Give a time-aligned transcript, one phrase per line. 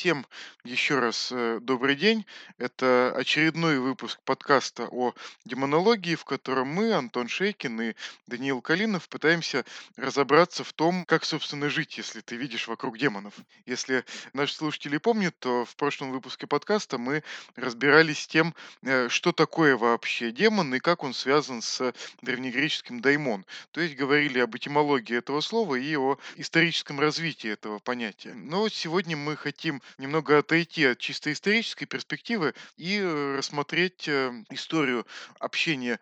[0.00, 0.24] Всем
[0.64, 2.26] еще раз э, добрый день.
[2.58, 7.94] Это очередной выпуск подкаста о демонологии, в котором мы, Антон Шейкин и
[8.26, 9.64] Даниил Калинов, пытаемся
[9.96, 13.34] разобраться в том, как, собственно, жить, если ты видишь вокруг демонов.
[13.66, 17.22] Если наши слушатели помнят, то в прошлом выпуске подкаста мы
[17.56, 21.92] разбирались с тем, э, что такое вообще демон и как он связан с
[22.22, 23.46] древнегреческим даймон.
[23.70, 28.34] То есть говорили об этимологии этого слова и о историческом развитии этого понятия.
[28.34, 35.06] Но сегодня мы хотим немного отойти от чисто исторической перспективы и э, рассмотреть э, историю
[35.38, 36.00] общения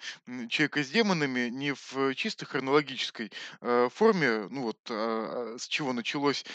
[0.49, 5.93] человека с демонами не в чисто хронологической э, форме, ну вот а, а, с чего
[5.93, 6.47] началось,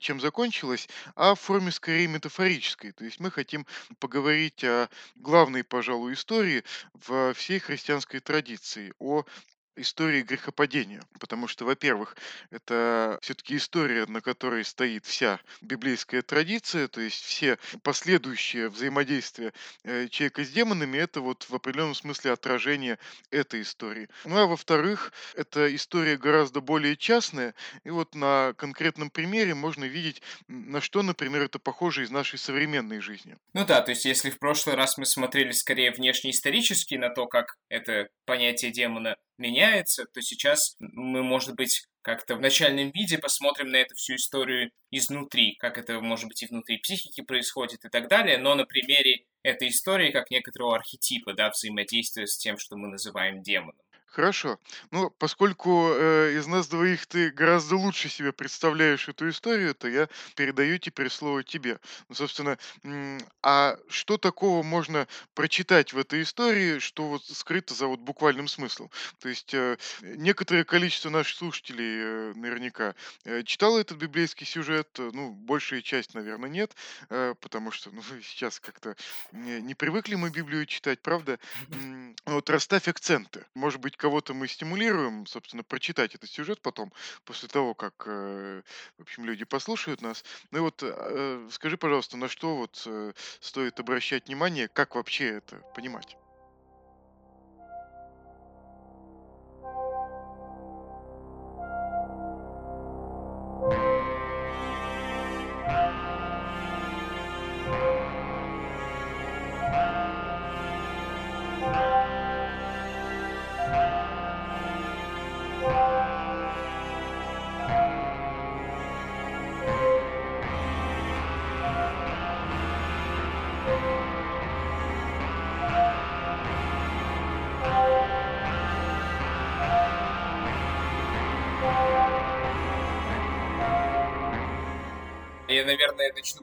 [0.00, 2.92] чем закончилось, а в форме скорее метафорической.
[2.92, 3.66] То есть мы хотим
[3.98, 6.62] поговорить о главной, пожалуй, истории
[6.92, 9.24] во всей христианской традиции, о
[9.80, 11.02] истории грехопадения.
[11.18, 12.16] Потому что, во-первых,
[12.50, 19.52] это все-таки история, на которой стоит вся библейская традиция, то есть все последующие взаимодействия
[19.84, 22.98] э, человека с демонами, это вот в определенном смысле отражение
[23.30, 24.08] этой истории.
[24.24, 27.54] Ну а во-вторых, эта история гораздо более частная,
[27.84, 33.00] и вот на конкретном примере можно видеть, на что, например, это похоже из нашей современной
[33.00, 33.36] жизни.
[33.52, 37.56] Ну да, то есть если в прошлый раз мы смотрели скорее внешнеисторически на то, как
[37.68, 43.76] это понятие демона меняется, то сейчас мы, может быть, как-то в начальном виде посмотрим на
[43.76, 48.38] эту всю историю изнутри, как это, может быть, и внутри психики происходит и так далее,
[48.38, 53.42] но на примере этой истории как некоторого архетипа, да, взаимодействия с тем, что мы называем
[53.42, 53.76] демоном.
[54.12, 54.58] Хорошо.
[54.90, 60.08] Ну, поскольку э, из нас двоих ты гораздо лучше себе представляешь эту историю, то я
[60.34, 61.78] передаю теперь слово тебе.
[62.08, 67.86] Ну, собственно, м, а что такого можно прочитать в этой истории, что вот скрыто за
[67.86, 68.90] вот буквальным смыслом?
[69.20, 75.10] То есть э, некоторое количество наших слушателей э, наверняка э, читало этот библейский сюжет, э,
[75.12, 76.74] ну, большая часть, наверное, нет,
[77.10, 78.96] э, потому что ну, сейчас как-то
[79.30, 81.38] не, не привыкли мы Библию читать, правда?
[81.72, 83.46] М, Вот расставь акценты.
[83.54, 86.90] Может быть, кого-то мы стимулируем, собственно, прочитать этот сюжет потом,
[87.24, 88.62] после того, как, э,
[88.98, 90.24] в общем, люди послушают нас.
[90.50, 95.36] Ну и вот э, скажи, пожалуйста, на что вот э, стоит обращать внимание, как вообще
[95.36, 96.16] это понимать?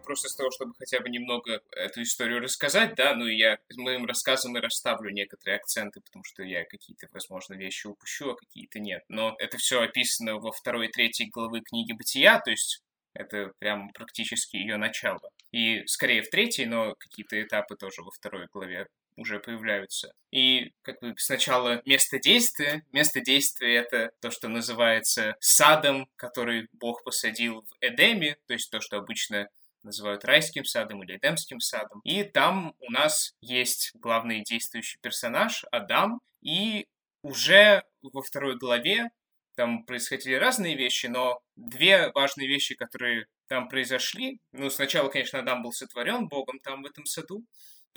[0.07, 4.05] Просто с того, чтобы хотя бы немного эту историю рассказать, да, ну и я моим
[4.05, 9.03] рассказом и расставлю некоторые акценты, потому что я какие-то, возможно, вещи упущу, а какие-то нет.
[9.09, 12.81] Но это все описано во второй и третьей главы книги Бытия, то есть
[13.13, 15.29] это прям практически ее начало.
[15.51, 18.87] И скорее в третьей, но какие-то этапы тоже во второй главе
[19.17, 20.13] уже появляются.
[20.31, 22.85] И как бы сначала место действия.
[22.91, 28.79] Место действия— это то, что называется садом, который Бог посадил в Эдеме, то есть то,
[28.79, 29.49] что обычно
[29.87, 32.01] называют райским садом или эдемским садом.
[32.03, 36.85] И там у нас есть главный действующий персонаж Адам, и
[37.23, 39.09] уже во второй главе
[39.55, 44.39] там происходили разные вещи, но две важные вещи, которые там произошли.
[44.51, 47.43] Ну, сначала, конечно, Адам был сотворен Богом там в этом саду,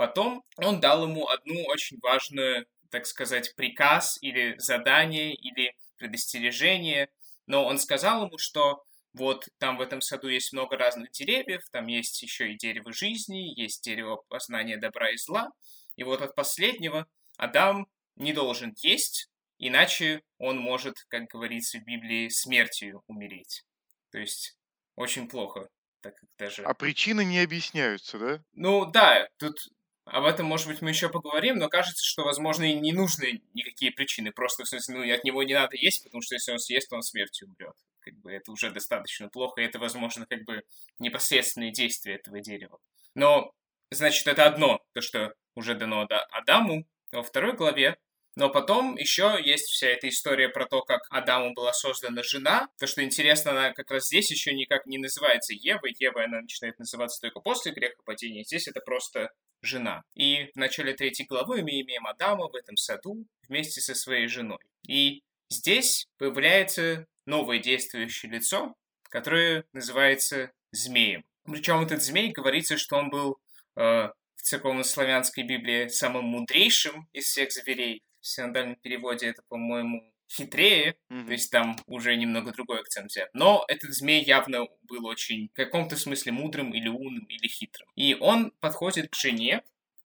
[0.01, 7.11] Потом он дал ему одну очень важную, так сказать, приказ или задание или предостережение,
[7.47, 8.83] но он сказал ему, что
[9.13, 13.59] вот там в этом саду есть много разных деревьев, там есть еще и дерево жизни,
[13.61, 15.51] есть дерево познания добра и зла,
[15.97, 17.07] и вот от последнего
[17.37, 19.29] Адам не должен есть,
[19.59, 23.65] иначе он может, как говорится в Библии, смертью умереть.
[24.11, 24.57] То есть
[24.97, 25.69] очень плохо.
[26.03, 26.63] Так как даже...
[26.63, 28.43] А причины не объясняются, да?
[28.53, 29.69] Ну да, тут
[30.05, 33.93] об этом, может быть, мы еще поговорим, но кажется, что, возможно, и не нужны никакие
[33.93, 34.33] причины.
[34.33, 36.97] Просто, в смысле, ну, от него не надо есть, потому что если он съест, то
[36.97, 37.77] он смертью умрет.
[38.01, 40.63] Как бы это уже достаточно плохо, и это, возможно, как бы
[40.99, 42.79] непосредственные действия этого дерева.
[43.15, 43.53] Но,
[43.91, 47.99] значит, это одно, то, что уже дано Адаму во второй главе,
[48.37, 52.69] но потом еще есть вся эта история про то, как Адаму была создана жена.
[52.79, 55.95] То, что интересно, она как раз здесь еще никак не называется Евой.
[55.99, 58.45] Ева, она начинает называться только после грехопадения.
[58.45, 59.31] Здесь это просто
[59.63, 60.05] жена.
[60.15, 64.61] И в начале третьей главы мы имеем Адама в этом саду вместе со своей женой.
[64.87, 71.25] И здесь появляется новое действующее лицо, которое называется змеем.
[71.45, 73.41] Причем этот змей говорится, что он был
[73.77, 78.03] э, в церковно-славянской Библии самым мудрейшим из всех зверей.
[78.21, 81.27] В синодальном переводе это, по-моему, хитрее, mm-hmm.
[81.27, 83.31] то есть там уже немного другой акцент взят.
[83.33, 87.89] Но этот змей явно был очень в каком-то смысле мудрым или умным или хитрым.
[87.97, 89.63] И он подходит к жене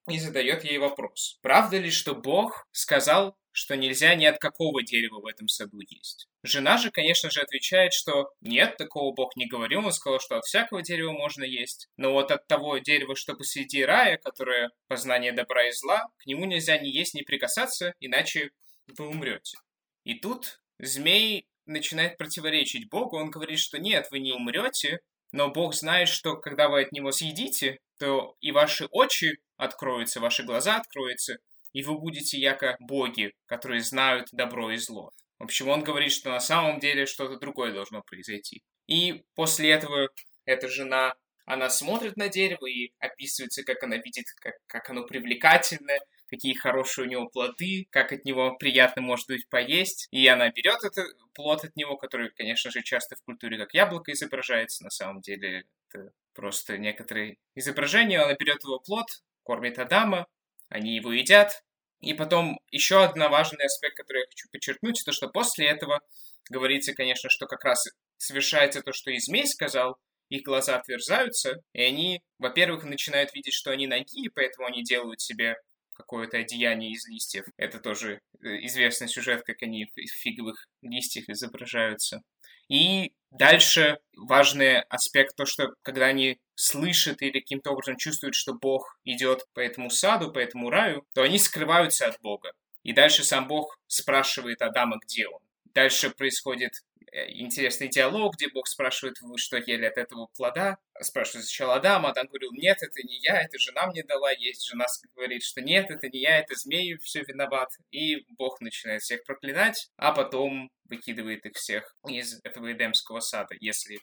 [0.10, 1.40] и задает ей вопрос.
[1.42, 6.28] Правда ли, что Бог сказал, что нельзя ни от какого дерева в этом саду есть?
[6.44, 10.44] Жена же, конечно же, отвечает, что нет, такого Бог не говорил, он сказал, что от
[10.44, 11.88] всякого дерева можно есть.
[11.96, 16.44] Но вот от того дерева, что посреди рая, которое познание добра и зла, к нему
[16.44, 18.52] нельзя ни есть, ни прикасаться, иначе
[18.98, 19.58] вы умрете.
[20.04, 25.00] И тут змей начинает противоречить Богу, он говорит, что нет, вы не умрете,
[25.32, 30.44] но Бог знает, что когда вы от него съедите, то и ваши очи откроются, ваши
[30.44, 31.38] глаза откроются,
[31.76, 35.12] и вы будете яко боги, которые знают добро и зло.
[35.40, 38.64] В общем, он говорит, что на самом деле что-то другое должно произойти.
[38.88, 40.08] И после этого
[40.46, 46.00] эта жена, она смотрит на дерево и описывается, как она видит, как, как оно привлекательное,
[46.28, 50.08] какие хорошие у него плоды, как от него приятно может быть поесть.
[50.12, 54.14] И она берет этот плод от него, который, конечно же, часто в культуре как яблоко
[54.14, 54.86] изображается.
[54.86, 58.22] На самом деле это просто некоторые изображения.
[58.22, 59.08] Она берет его плод,
[59.44, 60.26] кормит Адама,
[60.70, 61.64] они его едят.
[62.02, 66.02] И потом еще один важный аспект, который я хочу подчеркнуть, то, что после этого
[66.50, 69.98] говорится, конечно, что как раз совершается то, что и змей сказал,
[70.30, 75.22] их глаза отверзаются, и они, во-первых, начинают видеть, что они ноги, и поэтому они делают
[75.22, 75.56] себе
[75.94, 77.46] какое-то одеяние из листьев.
[77.58, 82.22] Это тоже э, известный сюжет, как они в фиговых листьях изображаются.
[82.68, 88.98] И дальше важный аспект, то, что когда они слышат или каким-то образом чувствуют, что Бог
[89.04, 92.52] идет по этому саду, по этому раю, то они скрываются от Бога.
[92.84, 95.40] И дальше сам Бог спрашивает Адама, где он.
[95.74, 96.74] Дальше происходит
[97.16, 100.78] Э, интересный диалог, где Бог спрашивает, вы что ели от этого плода?
[101.00, 104.68] Спрашивает сначала Адам, Адам говорил, нет, это не я, это жена мне дала есть.
[104.68, 104.86] Жена
[105.16, 107.70] говорит, что нет, это не я, это змеи все виноват.
[107.92, 114.00] И Бог начинает всех проклинать, а потом выкидывает их всех из этого Эдемского сада, если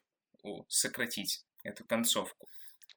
[0.69, 2.49] сократить эту концовку.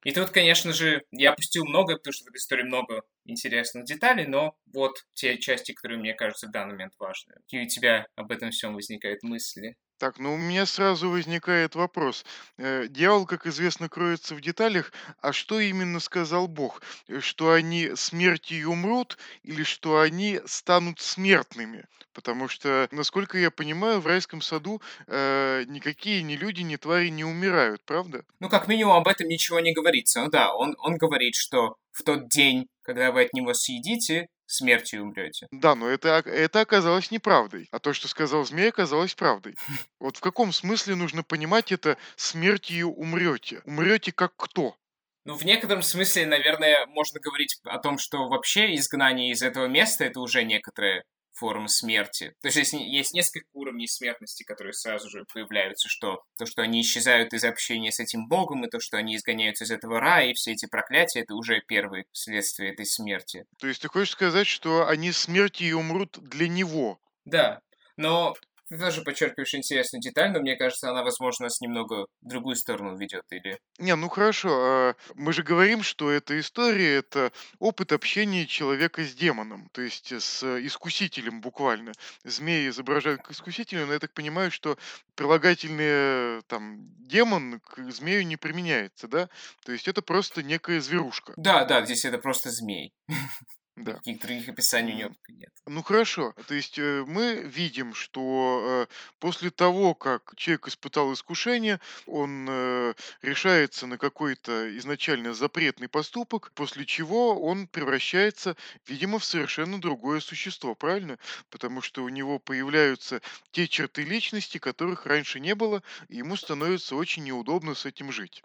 [0.03, 4.27] И тут, конечно же, я опустил много, потому что в этой истории много интересных деталей,
[4.27, 7.33] но вот те части, которые мне кажутся в данный момент важны.
[7.41, 9.75] Какие у тебя об этом всем возникают мысли?
[9.97, 12.25] Так, ну у меня сразу возникает вопрос.
[12.57, 14.92] Э, дьявол, как известно, кроется в деталях.
[15.21, 16.81] А что именно сказал Бог?
[17.07, 21.86] Э, Что они смертью умрут или что они станут смертными?
[22.13, 27.24] Потому что, насколько я понимаю, в райском саду э, никакие ни люди, ни твари не
[27.24, 28.25] умирают, правда?
[28.41, 30.21] Ну, как минимум, об этом ничего не говорится.
[30.21, 35.03] Ну да, он, он говорит, что в тот день, когда вы от него съедите, смертью
[35.03, 35.47] умрете.
[35.51, 37.68] Да, но это, это оказалось неправдой.
[37.71, 39.56] А то, что сказал змей, оказалось правдой.
[40.00, 43.62] Вот в каком смысле нужно понимать это смертью умрете?
[43.65, 44.75] Умрете как кто?
[45.24, 50.03] Ну, в некотором смысле, наверное, можно говорить о том, что вообще изгнание из этого места
[50.03, 51.03] это уже некоторое
[51.36, 52.34] форм смерти.
[52.42, 56.82] То есть, есть есть несколько уровней смертности, которые сразу же появляются, что то, что они
[56.82, 60.34] исчезают из общения с этим богом, и то, что они изгоняются из этого рая, и
[60.34, 63.46] все эти проклятия, это уже первые следствия этой смерти.
[63.60, 67.00] То есть ты хочешь сказать, что они смертью умрут для него?
[67.26, 67.62] Да,
[67.98, 68.36] но
[68.67, 72.97] ты тоже подчеркиваешь интересную деталь, но мне кажется, она, возможно, нас немного в другую сторону
[72.97, 73.59] ведет, или...
[73.77, 79.13] Не, ну хорошо, а мы же говорим, что эта история– это опыт общения человека с
[79.13, 81.91] демоном, то есть с искусителем буквально.
[82.24, 84.77] Змеи изображают как искусителя, но я так понимаю, что
[85.15, 89.29] прилагательный там демон к змею не применяется, да?
[89.65, 91.34] То есть это просто некая зверушка.
[91.38, 92.93] Да, да, здесь это просто змей.
[93.75, 93.91] Да.
[93.91, 95.51] Никаких других описаний у него нет.
[95.65, 96.34] Ну хорошо.
[96.48, 102.94] То есть э, мы видим, что э, после того, как человек испытал искушение, он э,
[103.22, 108.55] решается на какой-то изначально запретный поступок, после чего он превращается,
[108.88, 111.20] видимо, в совершенно другое существо, правильно?
[111.50, 116.96] Потому что у него появляются те черты личности, которых раньше не было, и ему становится
[116.96, 118.41] очень неудобно с этим жить.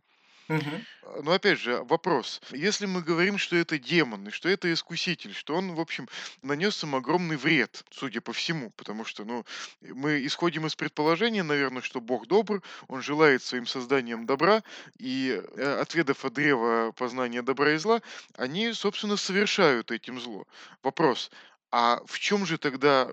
[1.02, 2.40] А, Но опять же, вопрос.
[2.50, 6.08] Если мы говорим, что это демон, и что это искуситель, что он, в общем,
[6.42, 9.44] нанес им огромный вред, судя по всему, потому что, ну,
[9.80, 14.62] мы исходим из предположения, наверное, что Бог добр, он желает своим созданием добра,
[14.98, 18.02] и э, отведав от древа познания добра и зла,
[18.36, 20.46] они, собственно, совершают этим зло.
[20.82, 21.30] Вопрос.
[21.72, 23.10] А в чем же тогда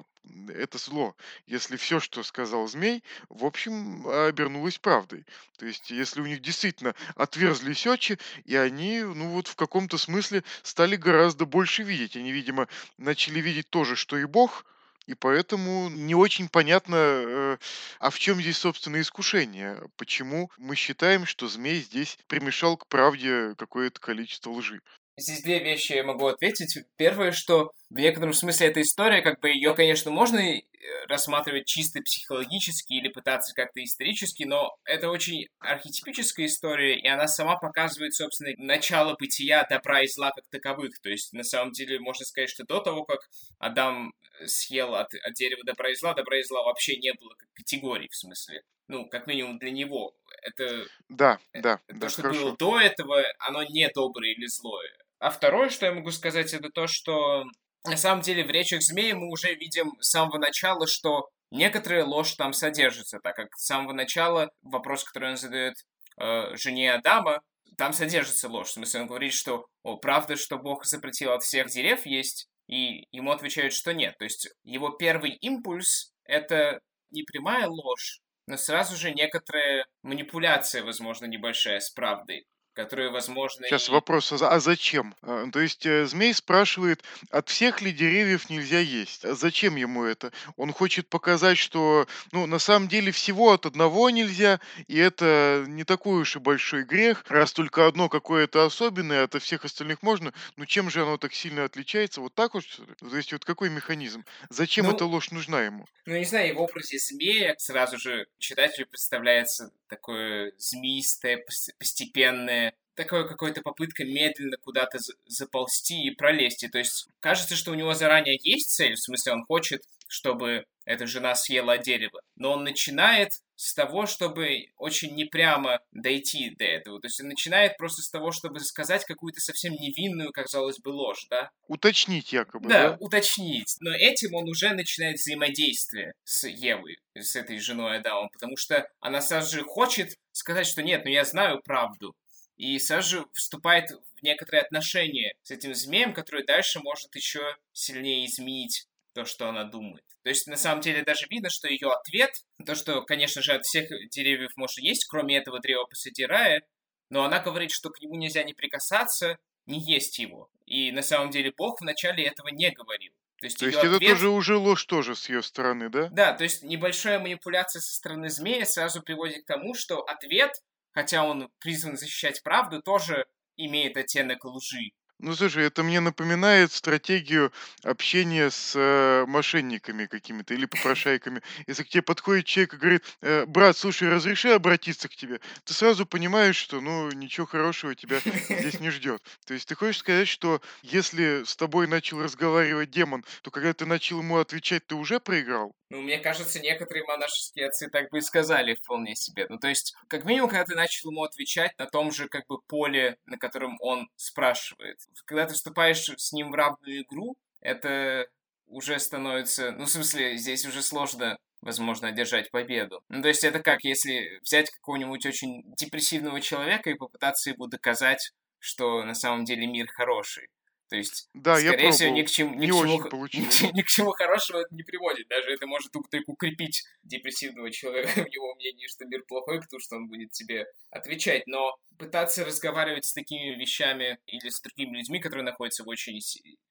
[0.50, 5.26] это зло, если все, что сказал змей, в общем, обернулось правдой.
[5.58, 10.44] То есть, если у них действительно отверзлись очи, и они, ну вот в каком-то смысле
[10.64, 12.16] стали гораздо больше видеть.
[12.18, 14.66] Они, видимо, начали видеть то же, что и Бог,
[15.08, 17.58] И поэтому не очень понятно, э,
[18.00, 19.82] а в чем здесь, собственно, искушение?
[19.96, 24.82] Почему мы считаем, что змей здесь примешал к правде какое-то количество лжи?
[25.20, 26.86] Здесь две вещи я могу ответить.
[26.96, 30.62] Первое, что в некотором смысле эта история, как бы ее, конечно, можно э,
[31.08, 37.56] рассматривать чисто психологически или пытаться как-то исторически, но это очень архетипическая история, и она сама
[37.56, 41.00] показывает, собственно, начало бытия добра и зла как таковых.
[41.00, 43.22] То есть, на самом деле, можно сказать, что до того, как
[43.58, 44.14] Адам
[44.46, 48.10] съел от, от дерева добра и зла, добра и зла вообще не было как категории,
[48.12, 48.64] в смысле.
[48.90, 50.14] Ну, как минимум для него.
[50.44, 52.40] Это, да, да, то, да, что хорошо.
[52.40, 54.92] было до этого, оно не доброе или злое.
[55.20, 57.46] А второе, что я могу сказать, это то, что
[57.86, 62.34] на самом деле в речах змеи мы уже видим с самого начала, что некоторая ложь
[62.34, 65.76] там содержится, так как с самого начала вопрос, который он задает
[66.20, 67.42] э, жене Адама,
[67.78, 68.70] там содержится ложь.
[68.70, 73.08] В смысле, он говорит, что о, правда, что Бог запретил от всех дерев есть, и
[73.12, 74.18] ему отвечают, что нет.
[74.18, 76.82] То есть его первый импульс— это
[77.12, 82.46] не прямая ложь, но сразу же некоторая манипуляция, возможно, небольшая с правдой
[82.78, 83.92] которые, возможно, Сейчас и...
[83.92, 85.16] вопрос, а а зачем?
[85.24, 89.26] А, То есть э, змей спрашивает, от всех ли деревьев нельзя есть?
[89.26, 90.32] А Зачем ему это?
[90.58, 95.84] Он хочет показать, что, ну, на самом деле всего от одного нельзя, и это не
[95.86, 100.32] такой уж и большой грех, раз только одно какое-то особенное, от всех остальных можно.
[100.56, 102.22] Ну, чем же оно так сильно отличается?
[102.22, 102.64] Вот так вот?
[103.00, 104.24] То есть вот какой механизм?
[104.50, 105.88] Зачем Ну, эта ложь нужна ему?
[106.06, 112.67] ну, не знаю, в образе змея сразу же читателю представляется такое змеистое, пос- постепенное,
[112.98, 116.64] такое какое-то попытка медленно куда-то за- заползти и пролезть.
[116.64, 120.66] И то есть кажется, что у него заранее есть цель, в смысле он хочет, чтобы
[120.86, 122.22] эта жена съела дерево.
[122.36, 127.02] Но он начинает с того, чтобы очень непрямо дойти до этого.
[127.02, 131.26] То есть он начинает просто с того, чтобы сказать какую-то совсем невинную, казалось бы, ложь,
[131.30, 131.50] да?
[131.68, 132.98] Уточнить якобы, Да, да?
[133.02, 133.76] уточнить.
[133.82, 139.22] Но этим он уже начинает взаимодействие с Евой, с этой женой Адама, потому что она
[139.22, 142.16] сразу же хочет сказать, что нет, ну я знаю правду.
[142.58, 148.26] И сразу же вступает в некоторые отношения с этим змеем, который дальше может еще сильнее
[148.26, 150.04] изменить то, что она думает.
[150.24, 152.32] То есть, на самом деле, даже видно, что ее ответ,
[152.66, 156.64] то, что, конечно же, от всех деревьев можно есть, кроме этого древа посреди рая,
[157.10, 160.50] но она говорит, что к нему нельзя не прикасаться, не есть его.
[160.66, 163.14] И на самом деле Бог вначале этого не говорил.
[163.40, 164.10] То есть То есть это ответ...
[164.12, 166.10] тоже уже ложь тоже с ее стороны, да?
[166.12, 170.62] Да, то есть небольшая манипуляция со стороны змея сразу приводит к тому, что ответ,
[170.98, 174.94] хотя он призван защищать правду, тоже имеет оттенок лжи.
[175.20, 181.44] Ну, слушай, это мне напоминает стратегию общения с э, мошенниками какими-то или попрошайками.
[181.68, 185.76] Если к тебе подходит человек и говорит, «Э, брат, слушай, разреши обратиться к тебе, ты
[185.76, 189.22] сразу понимаешь, что, ну, ничего хорошего тебя здесь не ждет.
[189.46, 193.86] То есть ты хочешь сказать, что если с тобой начал разговаривать демон, то когда ты
[193.86, 195.76] начал ему отвечать, ты уже проиграл?
[195.90, 199.46] Ну, мне кажется, некоторые монашеские отцы так бы и сказали вполне себе.
[199.50, 202.60] Ну, то есть, как минимум, когда ты начал ему отвечать на том же, как бы,
[202.62, 205.00] поле, на котором он спрашивает.
[205.26, 208.28] Когда ты вступаешь с ним в равную игру, это
[208.68, 209.72] уже становится...
[209.72, 213.04] Ну, в смысле, здесь уже сложно возможно, одержать победу.
[213.10, 218.32] Ну, то есть это как, если взять какого-нибудь очень депрессивного человека и попытаться ему доказать,
[218.60, 220.50] что на самом деле мир хороший.
[220.90, 223.82] То есть, Да, я скорее всего, ни к чему, ни Не к чему, ни, ни
[223.82, 225.28] к чему хорошему это не приводит.
[225.28, 229.98] Даже это может только укрепить депрессивного человека в его мнении, что мир плохой, потому что
[229.98, 231.44] он будет тебе отвечать.
[231.46, 236.20] Но пытаться разговаривать с такими вещами или с другими людьми, которые находятся в очень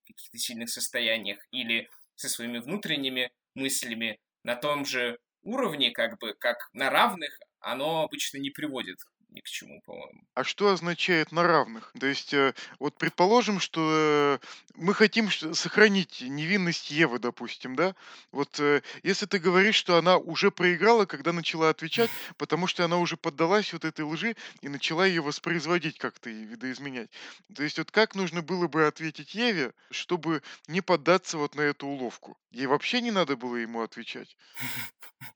[0.07, 6.57] каких-то сильных состояниях, или со своими внутренними мыслями на том же уровне, как бы, как
[6.73, 8.99] на равных, оно обычно не приводит
[9.37, 10.25] ни к чему, по-моему.
[10.35, 11.93] А что означает на равных?
[12.00, 17.95] То есть, э, вот предположим, что э, мы хотим сохранить невинность Евы, допустим, да?
[18.33, 22.99] Вот э, если ты говоришь, что она уже проиграла, когда начала отвечать, потому что она
[22.99, 27.11] уже поддалась вот этой лжи и начала ее воспроизводить как-то и видоизменять.
[27.55, 31.87] То есть, вот как нужно было бы ответить Еве, чтобы не поддаться вот на эту
[31.87, 32.38] уловку?
[32.50, 34.35] Ей вообще не надо было ему отвечать.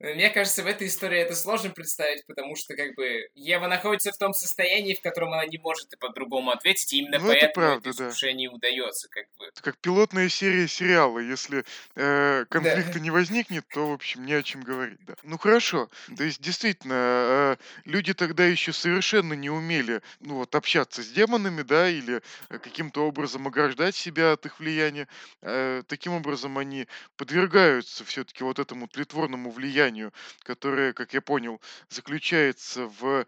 [0.00, 4.16] Мне кажется, в этой истории это сложно представить, потому что, как бы, Ева находится в
[4.16, 7.52] том состоянии, в котором она не может и по-другому ответить, и именно Ну, это поэтому
[7.66, 8.08] правда, это да.
[8.08, 9.44] искушение удается, как бы.
[9.46, 11.18] Это как пилотная серия сериала.
[11.18, 11.64] Если
[11.96, 12.44] э, Да.
[12.46, 14.98] конфликта не возникнет, то, в общем, не о чем говорить.
[15.04, 15.16] Да.
[15.22, 15.90] Ну хорошо.
[16.16, 21.60] То есть, действительно, э, люди тогда еще совершенно не умели ну, вот, общаться с демонами,
[21.60, 25.08] да, или каким-то образом ограждать себя от их влияния.
[25.42, 26.86] Э, таким образом, они
[27.18, 33.26] подвергаются все-таки вот этому тлетворному влиянию созиданию, которое, как я понял, заключается в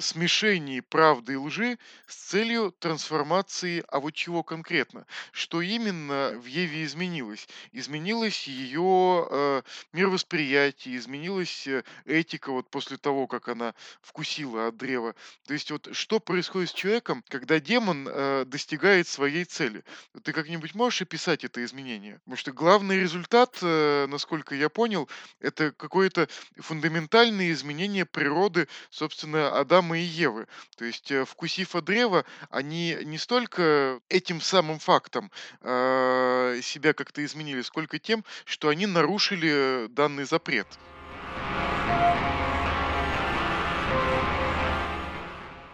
[0.00, 5.06] смешении правды и лжи с целью трансформации, а вот чего конкретно?
[5.32, 7.48] Что именно в Еве изменилось?
[7.72, 9.62] Изменилось ее э,
[9.92, 15.14] мировосприятие, изменилась э, этика вот после того, как она вкусила от древа.
[15.46, 19.84] То есть вот что происходит с человеком, когда демон э, достигает своей цели?
[20.22, 22.20] Ты как-нибудь можешь описать это изменение?
[22.24, 25.08] Потому что главный результат, э, насколько я понял,
[25.40, 26.28] это какое-то
[26.58, 30.46] фундаментальное изменение природы, собственно, Адама и Евы.
[30.76, 35.30] То есть, э, вкусив от древа, они не столько этим самым фактом
[35.60, 40.66] а, себя как-то изменили, сколько тем, что они нарушили данный запрет.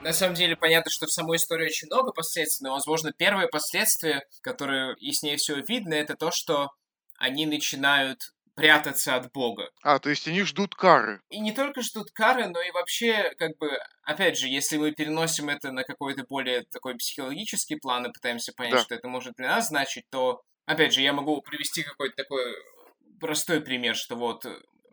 [0.02, 4.22] На самом деле понятно, что в самой истории очень много последствий, но, возможно, первое последствие,
[4.40, 6.70] которое яснее всего видно, это то, что
[7.18, 9.70] они начинают прятаться от Бога.
[9.82, 11.20] А, то есть они ждут кары.
[11.30, 13.70] И не только ждут кары, но и вообще, как бы,
[14.02, 18.74] опять же, если мы переносим это на какой-то более такой психологический план и пытаемся понять,
[18.74, 18.80] Да.
[18.80, 22.44] что это может для нас значить, то, опять же, я могу привести какой-то такой
[23.18, 24.46] простой пример, что вот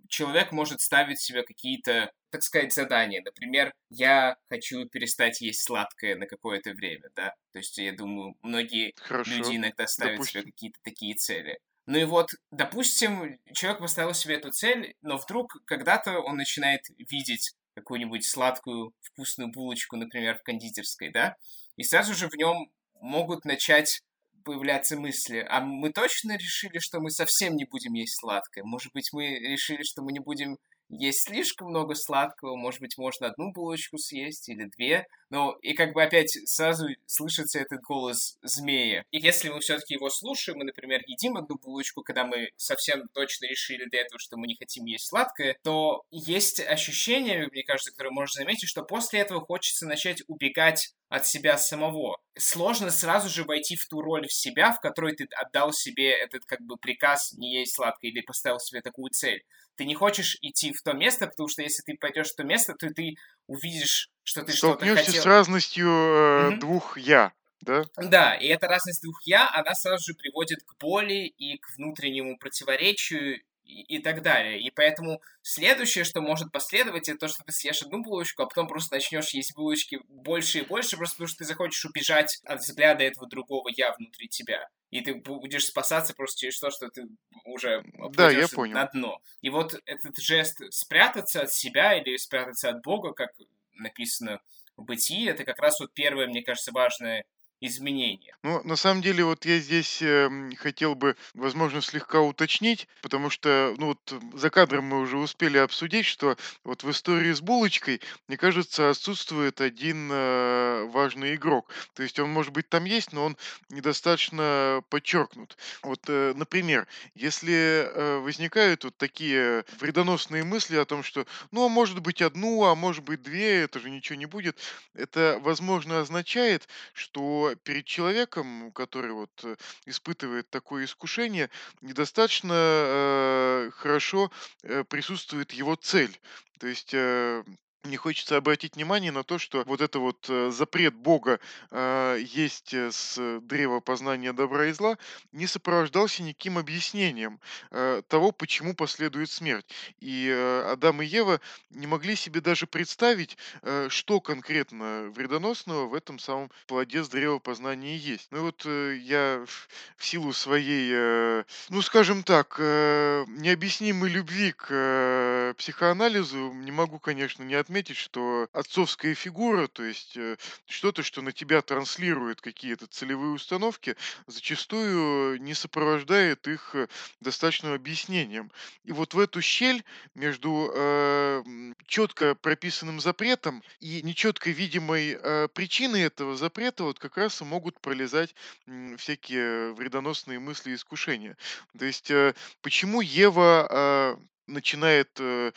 [0.10, 3.22] человек может ставить себе какие-то, так сказать, задания.
[3.24, 7.34] Например, я хочу перестать есть сладкое на какое-то время, да.
[7.52, 9.32] То есть, я думаю, многие Хорошо.
[9.32, 10.44] люди иногда ставят себе Допустим.
[10.44, 11.60] какие-то такие цели.
[11.88, 17.54] Ну и вот, допустим, человек поставил себе эту цель, но вдруг когда-то он начинает видеть
[17.76, 21.38] какую-нибудь сладкую вкусную булочку, например, в кондитерской, да,
[21.78, 24.02] и сразу же в нем могут начать
[24.44, 28.66] появляться мысли, а мы точно решили, что мы совсем не будем есть сладкое?
[28.66, 30.58] Может быть, мы решили, что мы не будем
[30.90, 35.94] есть слишком много сладкого, может быть, можно одну булочку съесть или две, но и как
[35.94, 39.04] бы опять сразу слышится этот голос змея.
[39.12, 43.46] И если мы все-таки его слушаем, мы, например, едим одну булочку, когда мы совсем точно
[43.46, 48.12] решили до этого, что мы не хотим есть сладкое, то есть ощущение, мне кажется, которое
[48.12, 52.18] можно заметить, что после этого хочется начать убегать от себя самого.
[52.38, 56.46] Сложно сразу же войти в ту роль в себя, в которой ты отдал себе этот
[56.46, 59.44] как бы приказ не есть сладкое или поставил себе такую цель.
[59.76, 62.74] Ты не хочешь идти в то место, потому что если ты пойдешь в то место,
[62.74, 63.16] то ты
[63.48, 65.24] увидишь, что ты что-то хотел.
[65.24, 66.60] с разностью э, Мгм.
[66.60, 67.86] двух я, да?
[68.00, 72.38] Да, и эта разность двух «я», она сразу же приводит к боли и к внутреннему
[72.38, 74.60] противоречию и, и так далее.
[74.62, 78.68] И поэтому следующее, что может последовать, это то, что ты съешь одну булочку, а потом
[78.68, 83.04] просто начнешь есть булочки больше и больше, просто потому что ты захочешь убежать от взгляда
[83.04, 84.70] этого другого «я» внутри тебя.
[84.90, 87.04] И ты будешь спасаться просто через то, что ты
[87.44, 88.74] уже Да, я понял.
[88.74, 89.20] на дно.
[89.42, 93.32] И вот этот жест спрятаться от себя или спрятаться от Бога, как
[93.74, 94.40] написано
[94.78, 97.26] в бытии, это как раз вот первое, мне кажется, важное
[97.62, 98.36] изменение.
[98.44, 103.74] Ну, на самом деле, вот я здесь эм, хотел бы, возможно, слегка уточнить, потому что,
[103.78, 108.00] ну вот, м, за кадром мы уже успели обсудить, что вот в истории с булочкой,
[108.28, 111.72] мне кажется, отсутствует один э, важный игрок.
[111.94, 113.38] То есть он, может быть, там есть, но он
[113.70, 115.58] недостаточно подчеркнут.
[115.82, 121.70] Вот, э, например, если э, возникают вот такие вредоносные мысли о том, что, ну, а
[121.70, 124.60] может быть, одну, а может быть, две, это же ничего не будет,
[124.94, 129.56] это, возможно, означает, что перед человеком, который вот э,
[129.86, 131.50] испытывает такое искушение,
[131.82, 134.32] недостаточно э, хорошо
[134.64, 136.20] э, присутствует его цель.
[136.60, 137.44] То есть э,
[137.84, 141.40] мне хочется обратить внимание на то, что вот это вот э, запрет Бога
[141.72, 144.98] э, есть с древа познания добра и зла
[145.32, 147.40] не сопровождался никаким объяснением
[147.72, 149.66] э, того, почему последует смерть.
[150.00, 155.94] И э, Адам и Ева не могли себе даже представить, э, что конкретно вредоносного в
[155.94, 158.28] этом самом плоде с древа познания есть.
[158.32, 164.52] Ну вот э, я в в силу своей, э, ну скажем так, э, необъяснимой любви
[164.52, 171.04] к э, психоанализу не могу, конечно, не отметить, что отцовская фигура, то есть э, что-то,
[171.04, 176.88] что на тебя транслирует какие-то целевые установки, зачастую не сопровождает их э,
[177.20, 178.52] достаточным объяснением.
[178.86, 179.84] И вот в эту щель
[180.16, 181.44] между э,
[181.88, 187.82] четко прописанным запретом и нечетко видимой э, причиной этого запрета вот как раз и могут
[187.82, 188.34] пролезать
[188.66, 191.36] м, всякие вредоносные мысли и искушения.
[191.78, 195.52] То есть э, почему Ева а, начинает э,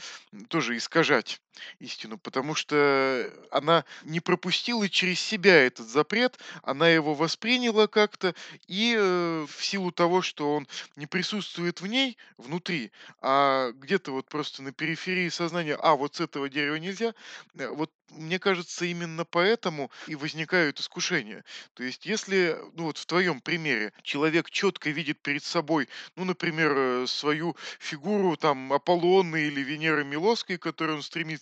[0.48, 1.40] тоже искажать
[1.78, 8.34] истину, потому что она не пропустила через себя этот запрет, она его восприняла как-то,
[8.66, 14.28] и э, в силу того, что он не присутствует в ней, внутри, а где-то вот
[14.28, 17.14] просто на периферии сознания, а вот с этого дерева нельзя,
[17.54, 21.44] э, вот мне кажется, именно поэтому и возникают искушения.
[21.74, 26.72] То есть, если, ну вот в твоем примере, человек четко видит перед собой, ну, например,
[26.76, 31.39] э, свою фигуру там Аполлоны или Венеры Милоской, к которой он стремится,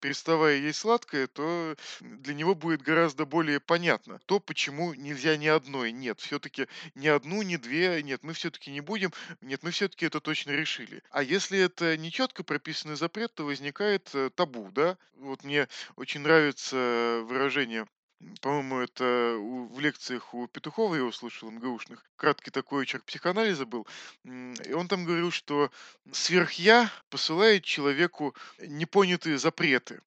[0.00, 5.92] переставая есть сладкое, то для него будет гораздо более понятно то, почему нельзя ни одной.
[5.92, 10.20] Нет, все-таки ни одну, ни две, нет, мы все-таки не будем, нет, мы все-таки это
[10.20, 11.02] точно решили.
[11.10, 14.96] А если это не четко прописанный запрет, то возникает э, табу, да?
[15.16, 17.86] Вот мне очень нравится выражение
[18.40, 22.04] по-моему, это в лекциях у Петухова я услышал, МГУшных.
[22.16, 23.86] Краткий такой очерк психоанализа был.
[24.24, 25.70] И он там говорил, что
[26.10, 30.00] сверхя посылает человеку непонятые запреты,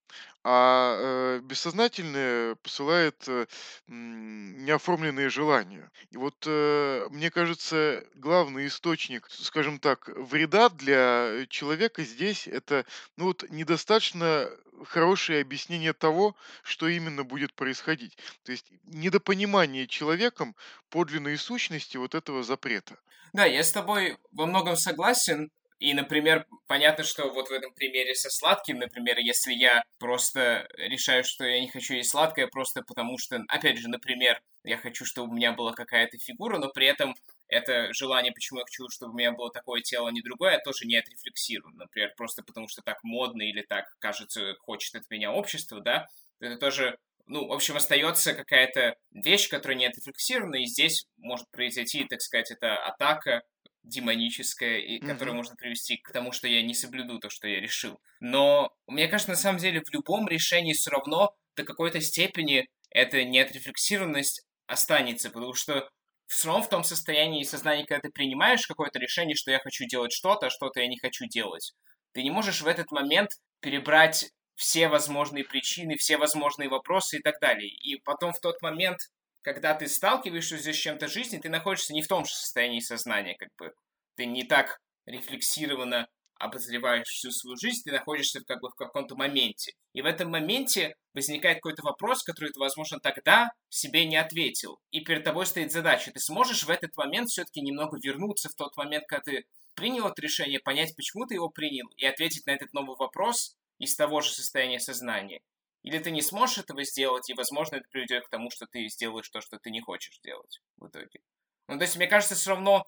[0.44, 3.46] а э, бессознательное посылает э,
[3.88, 5.92] неоформленные желания.
[6.10, 12.86] И вот э, мне кажется, главный источник, скажем так, вреда для человека здесь это
[13.18, 14.50] ну вот недостаточно
[14.86, 18.18] хорошее объяснение того, что именно будет происходить.
[18.44, 20.56] То есть недопонимание человеком
[20.90, 22.98] подлинной сущности вот этого запрета.
[23.34, 25.52] Да, я с тобой во многом согласен.
[25.82, 31.24] И, например, понятно, что вот в этом примере со сладким, например, если я просто решаю,
[31.24, 35.32] что я не хочу есть сладкое, просто потому что, опять же, например, я хочу, чтобы
[35.32, 37.16] у меня была какая-то фигура, но при этом
[37.48, 40.60] это желание, почему я хочу, чтобы у меня было такое тело, а не другое, я
[40.60, 41.76] тоже не отрефлексирую.
[41.76, 46.08] Например, просто потому что так модно или так, кажется, хочет от меня общество, да,
[46.40, 52.04] это тоже ну, в общем, остается какая-то вещь, которая не отрефлексирована, и здесь может произойти,
[52.04, 53.42] так сказать, это атака
[53.84, 55.38] демоническая, и, которая Мгм.
[55.38, 58.00] может привести к тому, что я не соблюду то, что я решил.
[58.20, 63.24] Но мне кажется, на самом деле, в любом решении все равно до какой-то степени эта
[63.24, 65.90] неотрефлексированность останется, потому что
[66.28, 70.14] все равно в том состоянии сознания, когда ты принимаешь какое-то решение, что я хочу делать
[70.14, 71.74] что-то, а что-то я не хочу делать,
[72.14, 77.40] ты не можешь в этот момент перебрать все возможные причины, все возможные вопросы и так
[77.42, 77.70] далее.
[77.70, 79.00] И потом в тот момент,
[79.42, 83.36] когда ты сталкиваешься с чем-то в жизни, ты находишься не в том же состоянии сознания,
[83.38, 83.74] как бы.
[84.16, 86.08] Ты не так рефлексированно
[86.42, 89.74] обозреваешь всю свою жизнь, ты находишься как бы в каком-то моменте.
[89.94, 94.80] И в этом моменте возникает какой-то вопрос, который ты, возможно, тогда себе не ответил.
[94.92, 96.12] И перед тобой стоит задача.
[96.12, 100.22] Ты сможешь в этот момент все-таки немного вернуться в тот момент, когда ты принял это
[100.22, 104.32] решение, понять, почему ты его принял, и ответить на этот новый вопрос из того же
[104.32, 105.42] состояния сознания.
[105.84, 109.30] Или ты не сможешь этого сделать, и, возможно, это приведет к тому, что ты сделаешь
[109.30, 111.22] то, что ты не хочешь делать в итоге.
[111.68, 112.86] Ну, то есть, мне кажется, все равно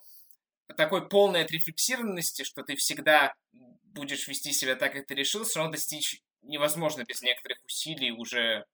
[0.78, 3.34] такой полной отрефлексированности, что ты всегда
[3.84, 8.66] будешь вести себя так, как ты решил, все равно достичь невозможно без некоторых усилий уже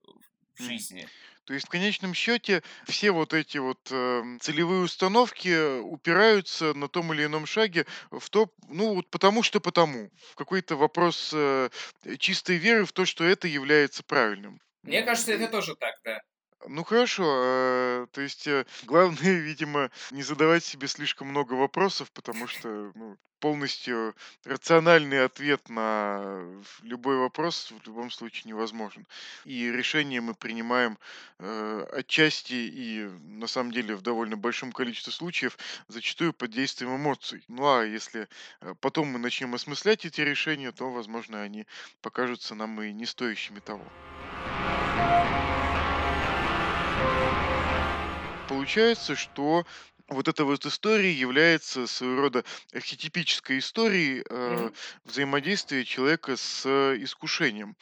[0.56, 1.08] в жизни.
[1.50, 7.12] То есть в конечном счете все вот эти вот эм, целевые установки упираются на том
[7.12, 11.70] или ином шаге в то, ну вот потому что потому, в какой-то вопрос э,
[12.20, 14.62] чистой веры в то, что это является правильным.
[14.84, 16.22] Мне кажется, это тоже так, да.
[16.67, 22.48] Ну хорошо, э, то есть э, главное, видимо, не задавать себе слишком много вопросов, потому
[22.48, 26.41] что ну, полностью рациональный ответ на
[26.84, 29.08] любой вопрос в любом случае невозможен.
[29.45, 30.98] И решение мы принимаем
[31.39, 37.43] э, отчасти и на самом деле в довольно большом количестве случаев зачастую под действием эмоций.
[37.48, 38.28] Ну а если
[38.62, 41.65] э, потом мы начнем осмыслять эти решения, то, возможно, они
[42.02, 43.86] покажутся нам и не стоящими того.
[48.48, 49.66] Получается, что
[50.10, 52.43] вот эта вот история является своего рода
[52.74, 54.72] архетипической историей э, Мгм.
[55.06, 57.76] взаимодействия человека с э, искушением.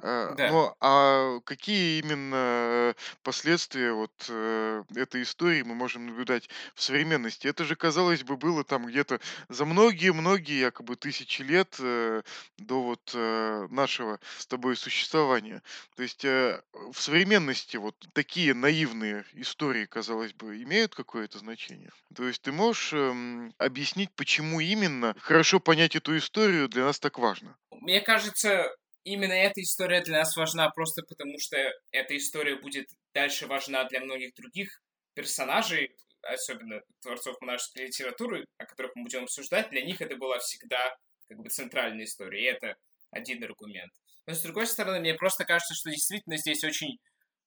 [0.00, 0.50] Э, Да.
[0.50, 7.46] ну, а какие именно последствия вот э, этой истории мы можем наблюдать в современности?
[7.48, 12.22] Это же, казалось бы, было там где-то за многие-многие якобы тысячи лет э,
[12.58, 15.62] до вот э, нашего с тобой существования.
[15.96, 21.69] То есть э, в современности вот такие наивные истории, казалось бы, имеют какое-то значение?
[22.14, 27.18] То есть ты можешь эм, объяснить, почему именно хорошо понять эту историю для нас так
[27.18, 27.56] важно?
[27.70, 31.56] Мне кажется, именно эта история для нас важна просто потому, что
[31.90, 34.80] эта история будет дальше важна для многих других
[35.14, 39.70] персонажей, особенно творцов монашеской литературы, о которых мы будем обсуждать.
[39.70, 40.94] Для них это была всегда
[41.28, 42.74] как бы центральная история, и это
[43.10, 43.92] один аргумент.
[44.26, 46.98] Но с другой стороны, мне просто кажется, что действительно здесь очень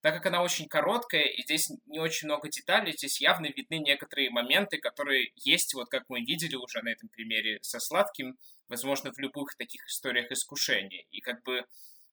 [0.04, 4.30] так как она очень короткая, и здесь не очень много деталей, здесь явно видны некоторые
[4.32, 8.38] моменты, которые есть, вот как мы видели уже на этом примере со сладким,
[8.68, 11.06] возможно, в любых таких историях искушения.
[11.12, 11.63] И как бы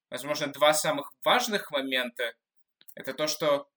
[0.09, 2.33] возможно, два самых важных момента—
[2.95, 3.69] это то, что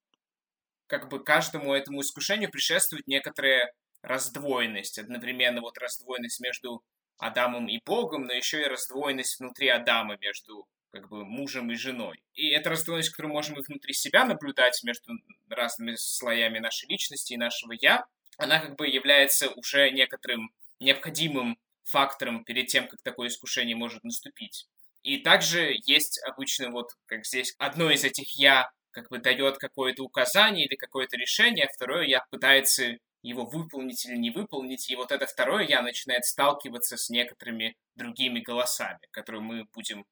[0.86, 3.74] как бы каждому этому искушению предшествует некоторая
[4.04, 5.00] раздвоенность.
[5.00, 6.84] Одновременно вот раздвоенность между
[7.18, 12.24] Адамом и Богом, но еще и раздвоенность внутри Адама между как бы мужем и женой.
[12.36, 15.14] И это раздвоенность, которую можем и внутри себя наблюдать между
[15.50, 18.06] разными слоями нашей личности и нашего «я»,
[18.38, 24.68] она как бы является уже некоторым необходимым фактором перед тем, как такое искушение может наступить.
[25.02, 30.04] И также есть обычно вот, как здесь, одно из этих «я» как бы дает какое-то
[30.04, 35.12] указание или какое-то решение, а второе «я» пытается его выполнить или не выполнить, и вот
[35.12, 40.06] это второе «я» начинает сталкиваться с некоторыми другими голосами, которые мы будем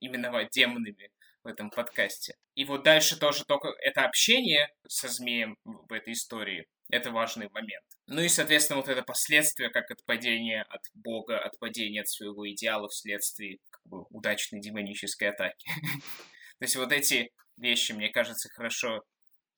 [0.00, 1.10] именовать демонами
[1.42, 2.34] в этом подкасте.
[2.54, 7.84] И вот дальше тоже только это общение со змеем в этой истории, это важный момент.
[8.06, 13.58] Ну и, соответственно, вот это последствие, как отпадение от Бога, отпадение от своего идеала вследствие
[13.70, 15.66] как бы, удачной демонической атаки.
[16.58, 19.04] То есть вот эти вещи, мне кажется, хорошо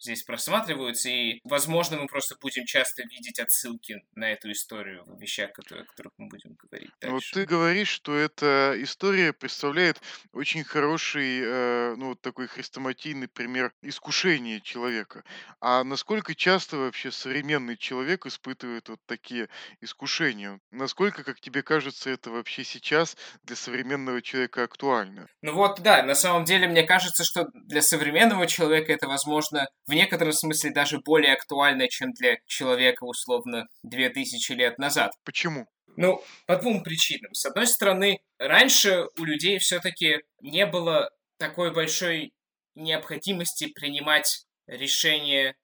[0.01, 5.53] здесь просматриваются, и, возможно, мы просто будем часто видеть отсылки на эту историю в вещах,
[5.53, 7.31] которые, о которых мы будем говорить Ну, Вот дальше.
[7.31, 10.01] ты говоришь, что эта история представляет
[10.33, 15.25] очень хороший, э, ну, вот такой хрестоматийный пример искушения человека.
[15.61, 19.49] А насколько часто вообще современный человек испытывает вот такие
[19.81, 20.61] искушения?
[20.71, 25.29] Насколько, как тебе кажется, это вообще сейчас для современного человека актуально?
[25.43, 29.95] Ну вот, да, на самом деле, мне кажется, что для современного человека это, возможно, в
[29.95, 35.13] некотором смысле даже более актуально, чем для человека, условно, 2000 лет назад.
[35.25, 35.67] Почему?
[35.97, 37.35] Ну, по двум причинам.
[37.35, 42.33] С одной стороны, раньше у людей все-таки не было такой большой
[42.77, 45.57] необходимости принимать решения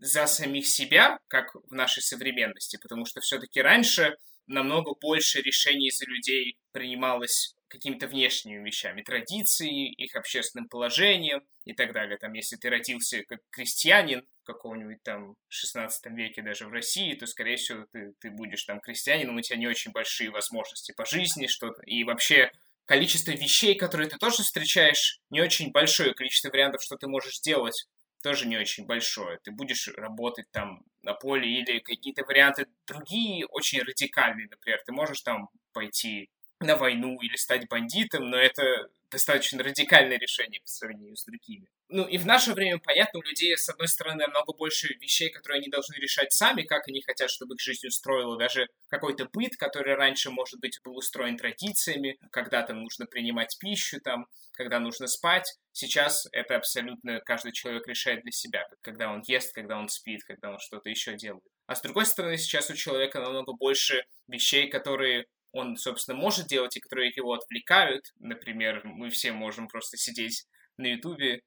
[0.00, 4.16] за самих себя, как в нашей современности, потому что все-таки раньше
[4.46, 11.92] намного больше решений за людей принималось какими-то внешними вещами, традицией, их общественным положением и так
[11.92, 12.16] далее.
[12.16, 17.26] Там, если ты родился как крестьянин в каком-нибудь там 16 веке даже в России, то,
[17.26, 21.46] скорее всего, ты, ты будешь там крестьянином, у тебя не очень большие возможности по жизни,
[21.46, 21.82] что-то.
[21.82, 22.50] И вообще
[22.86, 27.86] количество вещей, которые ты тоже встречаешь, не очень большое количество вариантов, что ты можешь делать,
[28.22, 29.38] тоже не очень большое.
[29.42, 34.80] Ты будешь работать там на поле или какие-то варианты другие, очень радикальные, например.
[34.86, 36.30] Ты можешь там пойти
[36.64, 41.68] на войну или стать бандитом, но это достаточно радикальное решение по сравнению с другими.
[41.88, 45.60] Ну и в наше время, понятно, у людей, с одной стороны, намного больше вещей, которые
[45.60, 48.36] они должны решать сами, как они хотят, чтобы их жизнь устроила.
[48.36, 54.00] Даже какой-то быт, который раньше, может быть, был устроен традициями, когда там нужно принимать пищу,
[54.00, 55.56] там, когда нужно спать.
[55.72, 60.50] Сейчас это абсолютно каждый человек решает для себя, когда он ест, когда он спит, когда
[60.50, 61.44] он что-то еще делает.
[61.66, 66.76] А с другой стороны, сейчас у человека намного больше вещей, которые он, собственно, может делать
[66.76, 68.12] и которые его отвлекают.
[68.18, 71.42] Например, мы все можем просто сидеть на Ютубе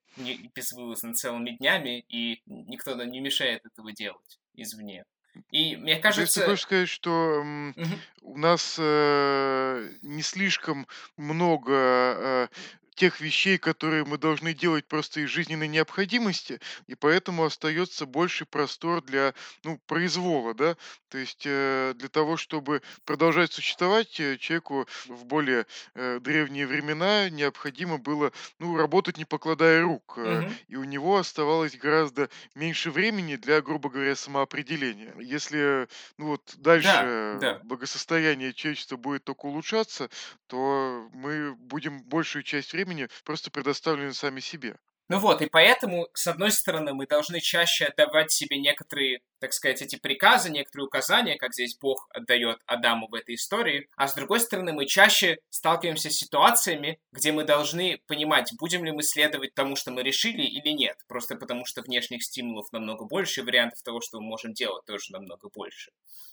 [0.55, 5.03] безвылазно целыми днями, и никто нам не мешает этого делать извне.
[5.51, 6.39] И мне кажется...
[6.39, 7.43] Ты хочешь сказать, что
[8.21, 12.47] у нас э, не слишком много э,
[12.97, 19.01] тех вещей, которые мы должны делать просто из жизненной необходимости, и поэтому остается больше простор
[19.01, 19.33] для
[19.63, 20.75] ну, произвола, да?
[21.09, 27.29] То есть э, для того, чтобы продолжать существовать, э, человеку в более э, древние времена
[27.29, 30.59] необходимо было ну, работать не покладая рук, э, Мгм.
[30.67, 35.13] и у него оставалось гораздо меньше времени для, грубо говоря, самоопределения.
[35.19, 37.61] Если ну вот Да, дальше да.
[37.61, 40.09] благосостояние человечества будет только улучшаться,
[40.47, 42.86] то мы будем большую часть времени
[43.23, 44.77] просто предоставлены сами себе.
[45.09, 49.81] Ну вот, и поэтому, с одной стороны, мы должны чаще отдавать себе некоторые, так сказать,
[49.81, 54.41] эти приказы, некоторые указания, как здесь Бог отдает Адаму в этой истории, а с другой
[54.41, 59.77] стороны, мы чаще сталкиваемся с ситуациями, где мы должны понимать, будем ли мы следовать тому,
[59.77, 64.19] что мы решили или нет, просто потому что внешних стимулов намного больше, вариантов того, что
[64.19, 65.91] мы можем делать, тоже намного больше.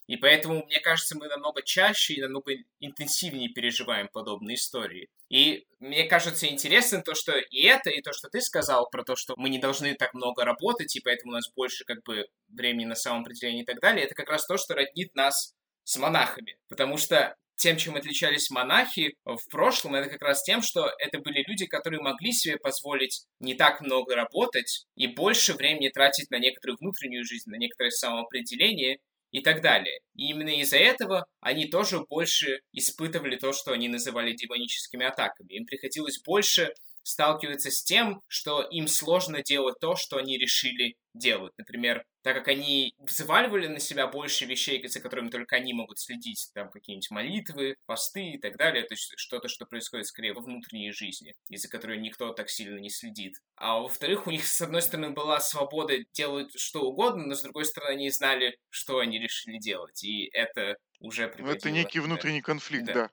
[0.09, 5.09] И поэтому, мне кажется, мы намного чаще и намного интенсивнее переживаем подобные истории.
[5.31, 9.17] И мне кажется интересным то, что и это, и то, что ты сказал про то,
[9.17, 12.87] что мы не должны так много работать, и поэтому у нас больше как бы времени
[12.87, 15.53] на самоопределение и так далее, это как раз то, что роднит нас
[15.85, 16.57] с монахами.
[16.69, 21.45] Потому что тем, чем отличались монахи в прошлом, это как раз тем, что это были
[21.47, 26.79] люди, которые могли себе позволить не так много работать и больше времени тратить на некоторую
[26.81, 28.99] внутреннюю жизнь, на некоторое самоопределение
[29.35, 29.99] и так далее.
[30.15, 35.55] И именно из-за этого они тоже больше испытывали то, что они называли демоническими атаками.
[35.55, 41.53] Им приходилось больше сталкиваются с тем, что им сложно делать то, что они решили делать.
[41.57, 46.51] Например, так как они взваливали на себя больше вещей, за которыми только они могут следить,
[46.55, 50.93] там какие-нибудь молитвы, посты и так далее, то есть что-то, что происходит скорее во внутренней
[50.93, 53.37] жизни, из-за которой никто так сильно не следит.
[53.57, 57.65] А во-вторых, у них, с одной стороны, была свобода делать что угодно, но с другой
[57.67, 62.05] стороны, они знали, что они решили делать, и это уже Ну, это приводило, некий да.
[62.07, 62.93] внутренний конфликт, Да.
[62.93, 63.11] да.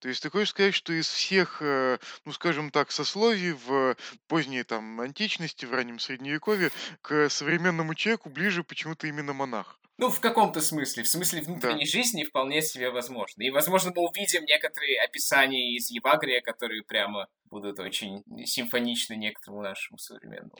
[0.00, 4.62] То есть ты хочешь сказать, что из всех, э, ну, скажем так, сословий в поздней
[4.64, 9.78] там античности, в раннем средневековье, к современному человеку ближе почему-то именно монах.
[9.96, 11.02] Ну, в каком-то смысле.
[11.02, 11.46] В смысле Да.
[11.46, 13.42] внутренней жизни вполне себе возможно.
[13.42, 19.98] И, возможно, мы увидим некоторые описания из Евагрия, которые прямо будут очень симфоничны некоторому нашему
[19.98, 20.52] современному.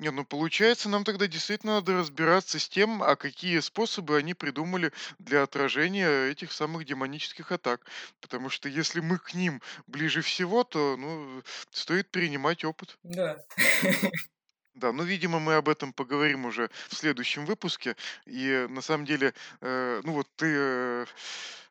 [0.00, 4.90] Не, ну получается, нам тогда действительно надо разбираться с тем, а какие способы они придумали
[5.20, 7.86] для отражения этих самых демонических атак.
[8.20, 12.98] Потому что если мы к ним ближе всего, то, ну, стоит перенимать опыт.
[13.04, 13.38] Да.
[14.74, 17.94] Да, ну, видимо, мы об этом поговорим уже в следующем выпуске.
[18.26, 21.06] И на самом деле, э, ну вот ты э,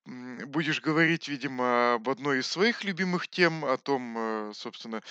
[0.06, 5.02] будешь говорить, видимо, об одной из своих любимых тем, о том, э, собственно,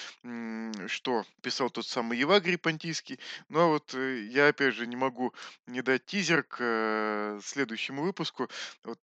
[0.88, 3.18] что писал тот самый Евагрий Понтийский.
[3.48, 5.32] Ну а вот э, я, опять же, не могу
[5.66, 8.48] не дать тизер к э, следующему выпуску.
[8.84, 9.02] Вот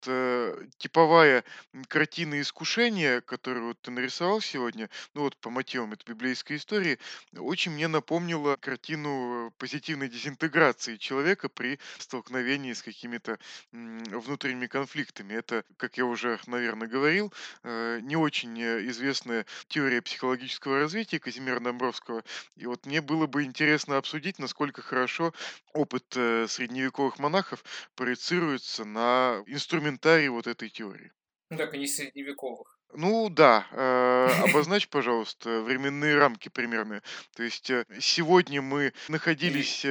[0.77, 1.43] типовая
[1.87, 6.99] картина искушения, которую ты нарисовал сегодня, ну вот по мотивам этой библейской истории,
[7.35, 13.39] очень мне напомнила картину позитивной дезинтеграции человека при столкновении с какими-то
[13.71, 15.33] внутренними конфликтами.
[15.33, 21.59] Это, как я уже, наверное, говорил, э, не очень э, известная теория психологического развития Казимира
[21.59, 22.23] Домбровского.
[22.57, 25.33] И вот мне было бы интересно обсудить, насколько хорошо
[25.73, 27.63] опыт э, средневековых монахов
[27.95, 31.11] проецируется на инструментарий вот этой теории.
[31.49, 32.77] Ну, только не средневековых.
[32.93, 37.01] Ну да, э, обозначь, пожалуйста, временные рамки примерные.
[37.35, 39.85] То есть сегодня мы находились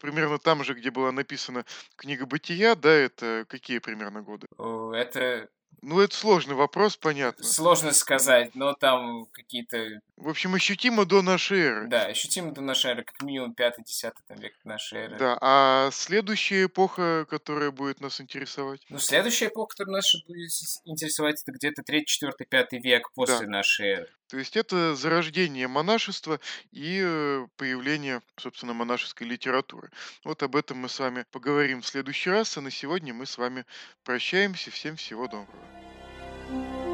[0.00, 1.64] примерно там же, где была написана
[1.96, 4.46] книга Бытия, да, это какие примерно годы?
[4.94, 5.48] Это
[5.82, 7.44] Ну, это сложный вопрос, понятно.
[7.44, 11.86] сложно сказать, но там какие-то, В общем, ощутимо до нашей эры.
[11.88, 15.18] да, ощутимо до нашей эры, как минимум 5-10 век нашей эры.
[15.18, 18.80] Да, а следующая эпоха, которая будет нас интересовать?
[18.88, 20.50] Ну, следующая эпоха, которая нас будет
[20.86, 23.46] интересовать, это где-то 3, 4, 5 век после Да.
[23.52, 24.08] нашей эры.
[24.28, 26.40] То есть это зарождение монашества
[26.72, 29.90] и э, появление, собственно, монашеской литературы.
[30.24, 33.38] Вот об этом мы с вами поговорим в следующий раз, а на сегодня мы с
[33.38, 33.64] вами
[34.02, 34.70] прощаемся.
[34.70, 36.85] Всем всего доброго.